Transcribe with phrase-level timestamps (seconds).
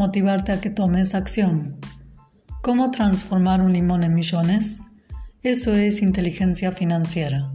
[0.00, 1.76] motivarte a que tomes acción.
[2.62, 4.80] ¿Cómo transformar un limón en millones?
[5.42, 7.52] Eso es inteligencia financiera.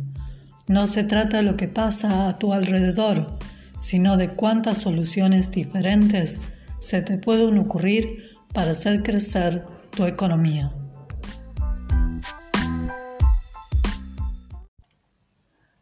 [0.67, 3.39] No se trata de lo que pasa a tu alrededor,
[3.79, 6.39] sino de cuántas soluciones diferentes
[6.77, 10.71] se te pueden ocurrir para hacer crecer tu economía.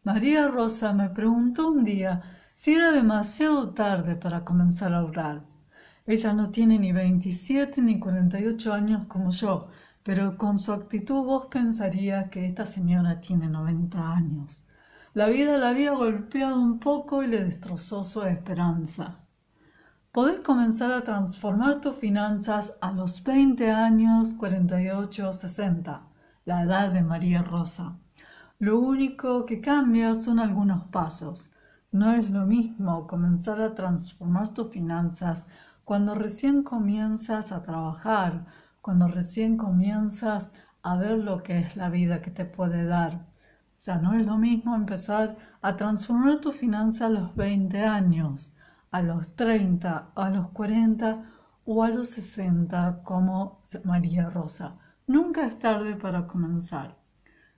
[0.04, 2.22] María Rosa me preguntó un día
[2.54, 5.53] si era demasiado tarde para comenzar a ahorrar.
[6.06, 9.70] Ella no tiene ni 27 ni 48 años como yo,
[10.04, 14.64] pero con su actitud vos pensaría que esta señora tiene 90 años.
[15.14, 19.20] La vida la había golpeado un poco y le destrozó su esperanza.
[20.12, 26.04] Podés comenzar a transformar tus finanzas a los 20 años, 48 o 60,
[26.44, 27.98] la edad de María Rosa.
[28.60, 31.50] Lo único que cambia son algunos pasos.
[31.92, 35.46] No es lo mismo comenzar a transformar tus finanzas
[35.86, 38.46] cuando recién comienzas a trabajar,
[38.82, 43.14] cuando recién comienzas a ver lo que es la vida que te puede dar.
[43.16, 48.56] O sea, no es lo mismo empezar a transformar tu finanza a los 20 años,
[48.92, 51.24] a los 30, a los 40
[51.66, 54.78] o a los 60 como María Rosa.
[55.08, 56.98] Nunca es tarde para comenzar.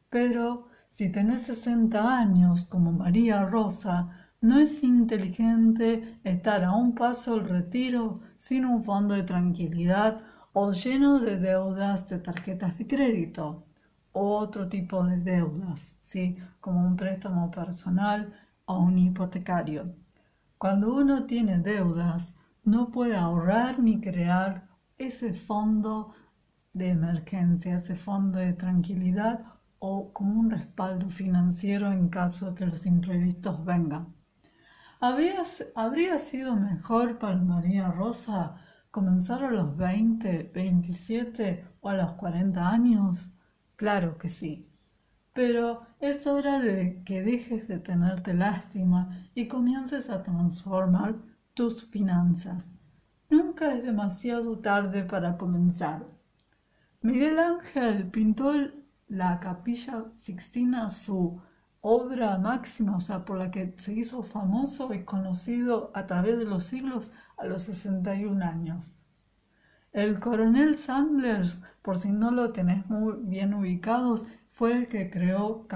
[0.09, 7.36] Pero si tenés 60 años como María Rosa, no es inteligente estar a un paso
[7.36, 10.22] del retiro sin un fondo de tranquilidad
[10.53, 13.66] o lleno de deudas de tarjetas de crédito
[14.12, 16.38] o otro tipo de deudas, ¿sí?
[16.62, 18.31] como un préstamo personal
[18.66, 19.96] o un hipotecario.
[20.57, 24.67] Cuando uno tiene deudas, no puede ahorrar ni crear
[24.97, 26.13] ese fondo
[26.73, 29.44] de emergencia, ese fondo de tranquilidad
[29.79, 34.15] o como un respaldo financiero en caso de que los imprevistos vengan.
[35.00, 38.56] ¿Habría, sido mejor para María Rosa
[38.91, 43.31] comenzar a los 20, 27 o a los 40 años?
[43.75, 44.69] Claro que sí.
[45.34, 51.17] Pero es hora de que dejes de tenerte lástima y comiences a transformar
[51.53, 52.66] tus finanzas.
[53.29, 56.05] Nunca es demasiado tarde para comenzar.
[57.01, 58.53] Miguel Ángel pintó
[59.07, 61.41] la capilla Sixtina su
[61.88, 66.46] obra máxima, o sea, por la que se hizo famoso y conocido a través de
[66.46, 68.90] los siglos a los 61 años.
[69.94, 75.68] El coronel Sanders, por si no lo tenés muy bien ubicados, fue el que creó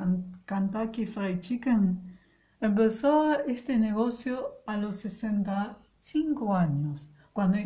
[0.47, 2.18] Kentucky Fried Chicken.
[2.59, 7.59] Empezó este negocio a los 65 años, cuando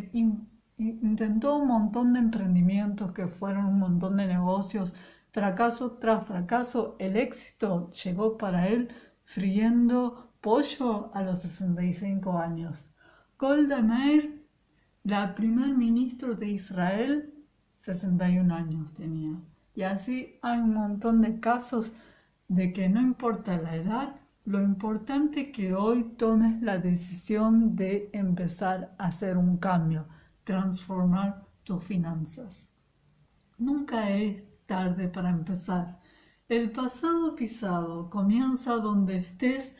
[0.76, 4.92] intentó un montón de emprendimientos que fueron un montón de negocios
[5.34, 8.88] fracaso tras fracaso, el éxito llegó para él
[9.24, 12.88] friendo pollo a los 65 años.
[13.36, 14.46] Golda Meir,
[15.02, 17.34] la primer ministro de Israel,
[17.80, 19.34] 61 años tenía.
[19.74, 21.92] Y así hay un montón de casos
[22.46, 28.94] de que no importa la edad, lo importante que hoy tomes la decisión de empezar
[28.98, 30.06] a hacer un cambio,
[30.44, 32.68] transformar tus finanzas.
[33.58, 36.00] Nunca es tarde para empezar.
[36.48, 39.74] El pasado pisado comienza donde estés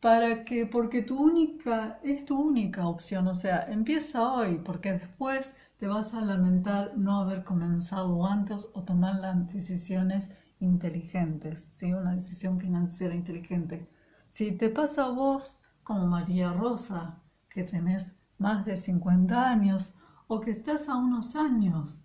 [0.00, 5.54] para que, porque tu única, es tu única opción, o sea, empieza hoy, porque después
[5.78, 10.28] te vas a lamentar no haber comenzado antes o tomar las decisiones
[10.60, 11.92] inteligentes, ¿sí?
[11.92, 13.88] una decisión financiera inteligente.
[14.30, 19.94] Si te pasa a vos, como María Rosa, que tenés más de 50 años
[20.28, 22.02] o que estás a unos años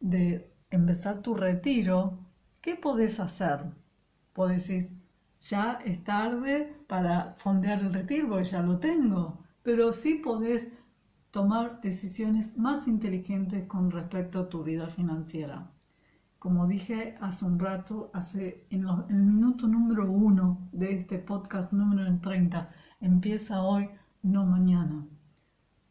[0.00, 2.18] de empezar tu retiro,
[2.60, 3.64] ¿qué podés hacer?
[4.32, 4.90] Podés decir,
[5.40, 10.66] ya es tarde para fondear el retiro, porque ya lo tengo, pero sí podés
[11.30, 15.70] tomar decisiones más inteligentes con respecto a tu vida financiera.
[16.38, 22.18] Como dije hace un rato, hace en, el minuto número uno de este podcast número
[22.20, 22.70] 30,
[23.00, 23.88] empieza hoy,
[24.22, 25.06] no mañana.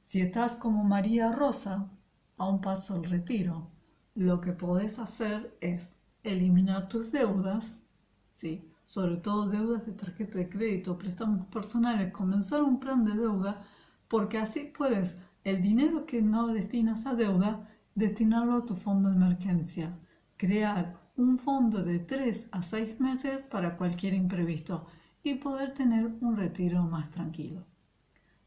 [0.03, 1.89] Si estás como María Rosa,
[2.37, 3.70] a un paso al retiro,
[4.15, 5.89] lo que podés hacer es
[6.23, 7.81] eliminar tus deudas,
[8.33, 8.67] ¿sí?
[8.83, 13.61] sobre todo deudas de tarjeta de crédito, préstamos personales, comenzar un plan de deuda,
[14.07, 19.15] porque así puedes el dinero que no destinas a deuda, destinarlo a tu fondo de
[19.15, 19.97] emergencia.
[20.37, 24.87] Crear un fondo de 3 a 6 meses para cualquier imprevisto
[25.23, 27.63] y poder tener un retiro más tranquilo.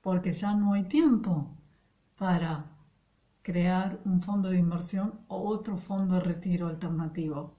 [0.01, 1.57] Porque ya no hay tiempo
[2.17, 2.67] para
[3.45, 7.55] crear un fondo de inversión o otro fondo de retiro alternativo.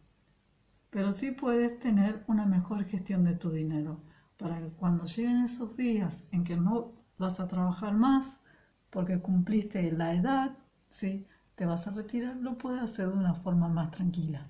[0.89, 4.01] Pero sí puedes tener una mejor gestión de tu dinero
[4.35, 8.39] para que cuando lleguen esos días en que no vas a trabajar más
[8.89, 10.57] porque cumpliste la edad,
[10.89, 11.27] ¿sí?
[11.53, 14.49] te vas a retirar, lo puedes hacer de una forma más tranquila.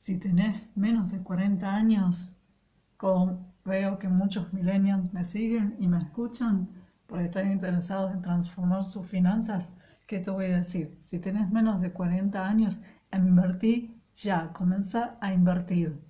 [0.00, 2.32] Si tenés menos de 40 años,
[2.96, 6.70] como veo que muchos millennials me siguen y me escuchan
[7.06, 9.70] porque están interesados en transformar sus finanzas,
[10.08, 10.98] ¿qué te voy a decir?
[11.02, 12.80] Si tenés menos de 40 años,
[13.12, 16.00] invertí ya, comenzar a invertir.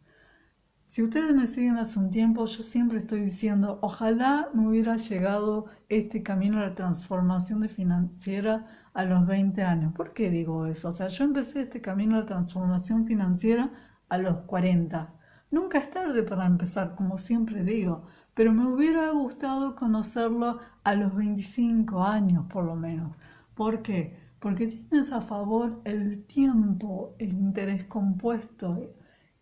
[0.86, 5.66] Si ustedes me siguen hace un tiempo, yo siempre estoy diciendo, ojalá me hubiera llegado
[5.88, 9.92] este camino a la transformación financiera a los 20 años.
[9.92, 10.88] ¿Por qué digo eso?
[10.88, 13.70] O sea, yo empecé este camino a la transformación financiera
[14.08, 15.12] a los 40.
[15.50, 21.14] Nunca es tarde para empezar, como siempre digo, pero me hubiera gustado conocerlo a los
[21.16, 23.18] 25 años por lo menos.
[23.58, 24.16] ¿Por qué?
[24.38, 28.94] Porque tienes a favor el tiempo, el interés compuesto.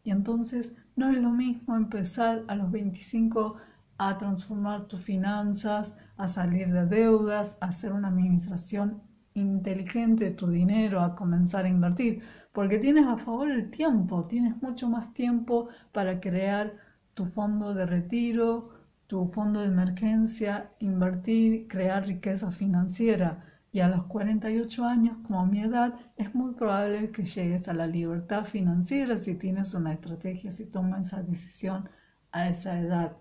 [0.05, 3.57] Y entonces no es lo mismo empezar a los 25
[3.99, 9.03] a transformar tus finanzas, a salir de deudas, a hacer una administración
[9.35, 12.23] inteligente de tu dinero, a comenzar a invertir,
[12.53, 16.73] porque tienes a favor el tiempo, tienes mucho más tiempo para crear
[17.13, 18.71] tu fondo de retiro,
[19.09, 25.61] tu fondo de emergencia, invertir, crear riqueza financiera y a los 48 años, como mi
[25.61, 30.65] edad, es muy probable que llegues a la libertad financiera si tienes una estrategia, si
[30.65, 31.87] tomas esa decisión
[32.33, 33.19] a esa edad.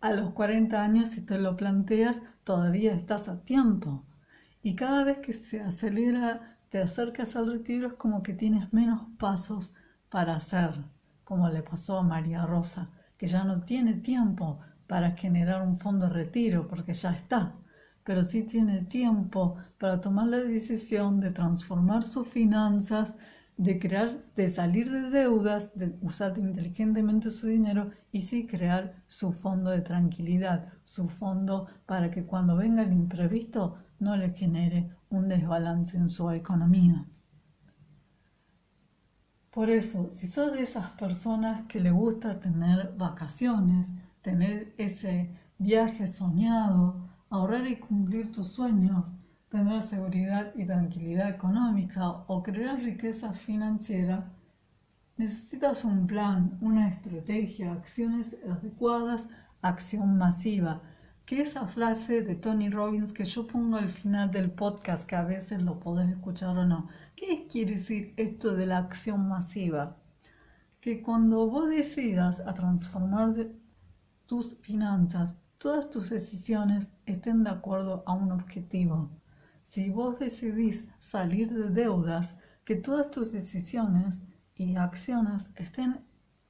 [0.00, 4.06] A los 40 años, si te lo planteas, todavía estás a tiempo.
[4.62, 9.02] Y cada vez que se acelera, te acercas al retiro, es como que tienes menos
[9.18, 9.74] pasos
[10.08, 10.82] para hacer,
[11.24, 12.88] como le pasó a María Rosa,
[13.18, 17.59] que ya no tiene tiempo para generar un fondo de retiro porque ya está
[18.10, 23.14] pero sí tiene tiempo para tomar la decisión de transformar sus finanzas,
[23.56, 29.32] de crear, de salir de deudas, de usar inteligentemente su dinero y sí crear su
[29.32, 35.28] fondo de tranquilidad, su fondo para que cuando venga el imprevisto no le genere un
[35.28, 37.06] desbalance en su economía.
[39.52, 43.86] Por eso, si sos de esas personas que le gusta tener vacaciones,
[44.20, 49.06] tener ese viaje soñado, ahorrar y cumplir tus sueños,
[49.48, 54.32] tener seguridad y tranquilidad económica o crear riqueza financiera,
[55.16, 59.26] necesitas un plan, una estrategia, acciones adecuadas,
[59.62, 60.82] acción masiva.
[61.24, 65.22] Que esa frase de Tony Robbins que yo pongo al final del podcast, que a
[65.22, 69.96] veces lo podés escuchar o no, ¿qué quiere decir esto de la acción masiva?
[70.80, 73.48] Que cuando vos decidas a transformar
[74.26, 79.10] tus finanzas, todas tus decisiones estén de acuerdo a un objetivo.
[79.60, 82.34] Si vos decidís salir de deudas,
[82.64, 84.22] que todas tus decisiones
[84.54, 86.00] y acciones estén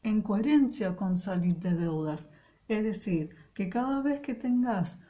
[0.05, 2.31] en coherencia con salir de deudas.
[2.69, 5.01] Es decir, que cada vez que tengas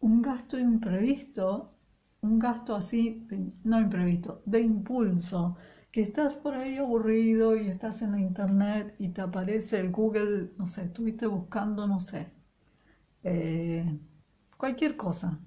[0.00, 1.76] un gasto imprevisto,
[2.22, 3.28] un gasto así,
[3.62, 5.58] no imprevisto, de impulso,
[5.92, 10.52] que estás por ahí aburrido y estás en la internet y te aparece el Google,
[10.56, 12.39] no sé, estuviste buscando, no sé,
[13.22, 13.98] eh,
[14.56, 15.38] cualquier cosa,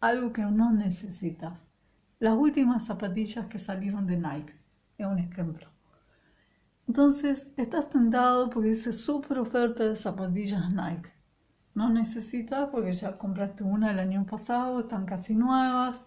[0.00, 1.58] algo que no necesitas.
[2.18, 4.54] Las últimas zapatillas que salieron de Nike,
[4.98, 5.68] es un ejemplo.
[6.86, 11.12] Entonces, estás tentado porque dice super oferta de zapatillas Nike.
[11.74, 16.04] No necesitas porque ya compraste una el año pasado, están casi nuevas,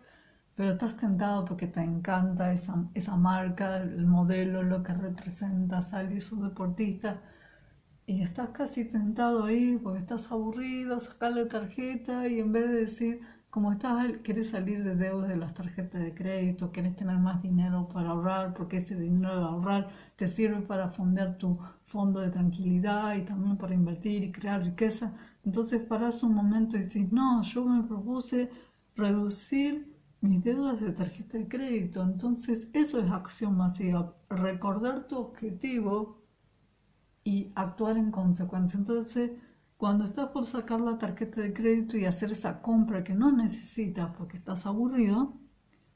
[0.56, 6.22] pero estás tentado porque te encanta esa, esa marca, el modelo, lo que representa, salir
[6.22, 7.22] su deportista
[8.06, 12.76] y estás casi tentado ahí porque estás aburrido, sacar la tarjeta y en vez de
[12.76, 17.42] decir, como estás, querés salir de deudas de las tarjetas de crédito, querés tener más
[17.44, 22.30] dinero para ahorrar, porque ese dinero de ahorrar te sirve para fundar tu fondo de
[22.30, 25.14] tranquilidad y también para invertir y crear riqueza.
[25.46, 28.50] Entonces paras un momento y dices, no, yo me propuse
[28.96, 32.02] reducir mis deudas de tarjeta de crédito.
[32.02, 36.23] Entonces eso es acción masiva, recordar tu objetivo
[37.24, 38.78] y actuar en consecuencia.
[38.78, 39.32] Entonces,
[39.78, 44.12] cuando estás por sacar la tarjeta de crédito y hacer esa compra que no necesitas
[44.18, 45.34] porque estás aburrido,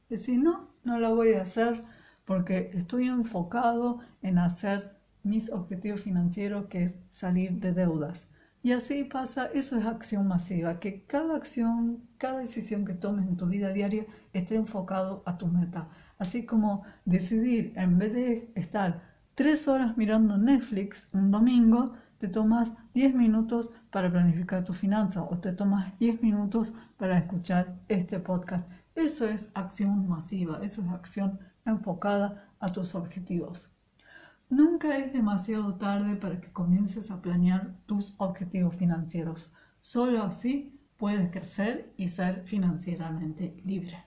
[0.10, 1.84] decís, no, no la voy a hacer
[2.25, 8.27] porque estoy enfocado en hacer mis objetivos financieros, que es salir de deudas.
[8.63, 13.38] Y así pasa, eso es acción masiva, que cada acción, cada decisión que tomes en
[13.38, 15.89] tu vida diaria esté enfocado a tu meta.
[16.17, 22.74] Así como decidir, en vez de estar tres horas mirando Netflix un domingo, te tomas
[22.96, 28.67] 10 minutos para planificar tu finanza o te tomas 10 minutos para escuchar este podcast.
[28.96, 33.70] Eso es acción masiva, eso es acción enfocada a tus objetivos.
[34.50, 39.53] Nunca es demasiado tarde para que comiences a planear tus objetivos financieros.
[39.82, 44.07] Solo así puedes crecer y ser financieramente libre.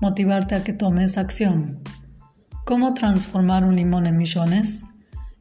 [0.00, 1.82] motivarte a que tomes acción.
[2.64, 4.82] ¿Cómo transformar un limón en millones?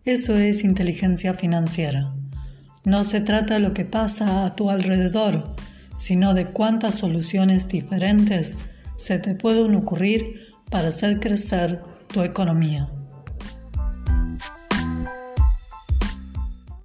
[0.05, 2.13] Eso es inteligencia financiera.
[2.85, 5.55] No se trata de lo que pasa a tu alrededor,
[5.93, 8.57] sino de cuántas soluciones diferentes
[8.95, 12.89] se te pueden ocurrir para hacer crecer tu economía.